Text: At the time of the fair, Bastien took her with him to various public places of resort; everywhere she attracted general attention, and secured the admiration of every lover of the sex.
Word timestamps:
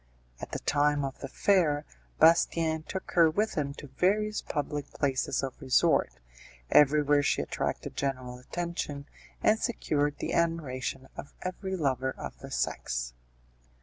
At 0.41 0.51
the 0.51 0.57
time 0.57 1.05
of 1.05 1.19
the 1.19 1.27
fair, 1.27 1.85
Bastien 2.19 2.81
took 2.81 3.11
her 3.11 3.29
with 3.29 3.53
him 3.53 3.75
to 3.75 3.85
various 3.97 4.41
public 4.41 4.87
places 4.89 5.43
of 5.43 5.61
resort; 5.61 6.13
everywhere 6.71 7.21
she 7.21 7.43
attracted 7.43 7.95
general 7.95 8.39
attention, 8.39 9.05
and 9.43 9.59
secured 9.59 10.17
the 10.17 10.33
admiration 10.33 11.07
of 11.15 11.35
every 11.43 11.75
lover 11.75 12.15
of 12.17 12.39
the 12.39 12.49
sex. 12.49 13.13